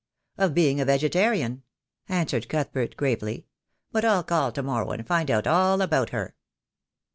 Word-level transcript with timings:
"Of 0.35 0.55
being 0.55 0.81
a 0.81 0.85
vegetarian," 0.85 1.61
answered 2.09 2.49
Cuthbert 2.49 2.97
gravely. 2.97 3.45
"But 3.91 4.03
I'll 4.03 4.23
call 4.23 4.51
to 4.51 4.63
morow, 4.63 4.89
and 4.89 5.05
find 5.05 5.29
out 5.29 5.45
all 5.45 5.79
about 5.79 6.09
her." 6.09 6.33